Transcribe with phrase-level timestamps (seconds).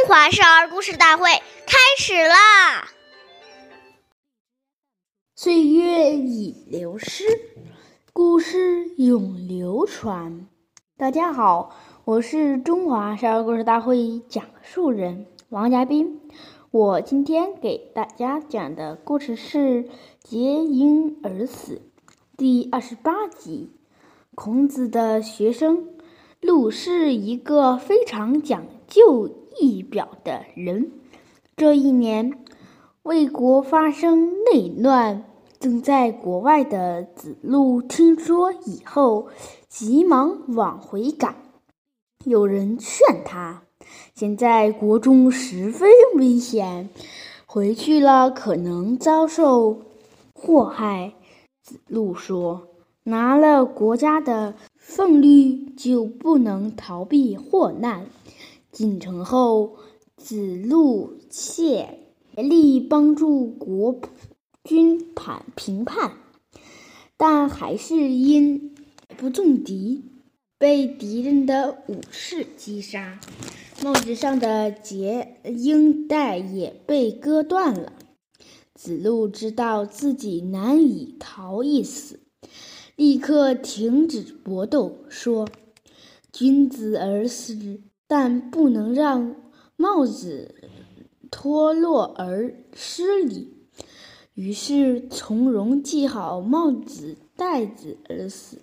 [0.00, 1.24] 中华少儿故事大会
[1.66, 2.88] 开始啦！
[5.36, 7.24] 岁月已流逝，
[8.14, 10.46] 故事永流传。
[10.96, 11.76] 大家好，
[12.06, 16.18] 我是中华少儿故事大会讲述人王嘉宾。
[16.70, 19.84] 我今天给大家讲的故事是
[20.22, 21.74] 《结婴而死》
[22.38, 23.68] 第二十八集。
[24.34, 25.90] 孔子的学生
[26.40, 29.28] 陆是一个非常讲究
[29.58, 30.92] 仪表的人。
[31.56, 32.38] 这一年，
[33.02, 35.24] 魏国发生内乱，
[35.58, 39.28] 正在国外的子路听说以后，
[39.68, 41.36] 急忙往回赶。
[42.24, 43.62] 有人劝他。
[44.14, 46.90] 现在国中十分危险，
[47.46, 49.80] 回去了可能遭受
[50.34, 51.14] 祸害。
[51.62, 52.68] 子路说
[53.04, 58.06] ：“拿了国家的俸禄，就不能逃避祸难。”
[58.72, 59.76] 进城后，
[60.16, 61.98] 子路竭
[62.36, 64.00] 力帮助国
[64.64, 66.12] 军判平叛，
[67.16, 68.74] 但还是因
[69.16, 70.04] 不中敌，
[70.58, 73.18] 被敌人的武士击杀。
[73.82, 77.94] 帽子上的结缨带也被割断了。
[78.74, 82.20] 子路知道自己难以逃一死，
[82.96, 85.48] 立刻停止搏斗，说
[86.32, 89.36] ：“君子而死，但不能让
[89.76, 90.56] 帽子
[91.30, 93.68] 脱落而失礼。”
[94.34, 98.62] 于是从容系好帽子带子而死。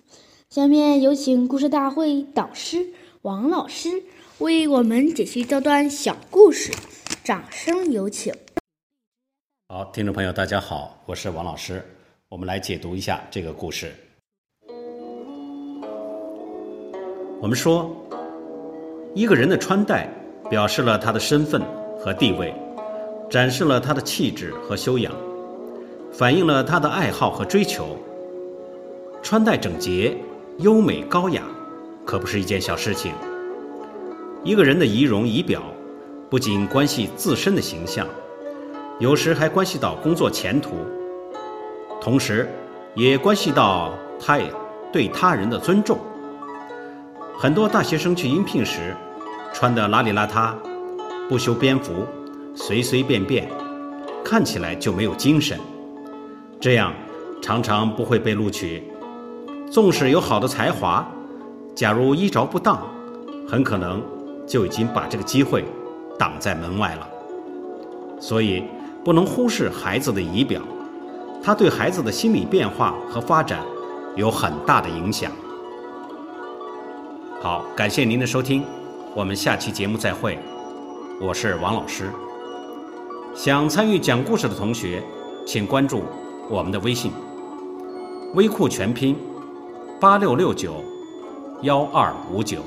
[0.50, 4.02] 下面有请故事大会导师王老师。
[4.38, 6.72] 为我们解析这段小故事，
[7.24, 8.32] 掌声有请。
[9.68, 11.82] 好，听众朋友，大家好，我是王老师，
[12.28, 13.92] 我们来解读一下这个故事。
[17.40, 17.96] 我们说，
[19.14, 20.08] 一个人的穿戴
[20.48, 21.60] 表示了他的身份
[21.98, 22.54] 和地位，
[23.28, 25.12] 展示了他的气质和修养，
[26.12, 27.96] 反映了他的爱好和追求。
[29.22, 30.16] 穿戴整洁、
[30.58, 31.42] 优美高雅，
[32.04, 33.12] 可不是一件小事情。
[34.44, 35.62] 一个人的仪容仪表，
[36.30, 38.06] 不仅关系自身的形象，
[39.00, 40.76] 有时还关系到工作前途，
[42.00, 42.48] 同时，
[42.94, 44.38] 也关系到他
[44.92, 45.98] 对他人的尊重。
[47.36, 48.96] 很多大学生去应聘时，
[49.52, 50.54] 穿得邋里邋遢，
[51.28, 52.06] 不修边幅，
[52.54, 53.48] 随随便便，
[54.24, 55.58] 看起来就没有精神，
[56.60, 56.92] 这样
[57.42, 58.82] 常常不会被录取。
[59.70, 61.06] 纵使有好的才华，
[61.74, 62.80] 假如衣着不当，
[63.48, 64.02] 很可能。
[64.48, 65.62] 就已经把这个机会
[66.18, 67.06] 挡在门外了，
[68.18, 68.64] 所以
[69.04, 70.62] 不能忽视孩子的仪表，
[71.42, 73.60] 他对孩子的心理变化和发展
[74.16, 75.30] 有很大的影响。
[77.42, 78.64] 好，感谢您的收听，
[79.14, 80.38] 我们下期节目再会，
[81.20, 82.10] 我是王老师。
[83.34, 85.02] 想参与讲故事的同学，
[85.46, 86.02] 请关注
[86.48, 87.10] 我们的微信
[88.36, 89.16] “微库全拼
[89.98, 90.84] 八六六九
[91.62, 92.62] 幺二五九”。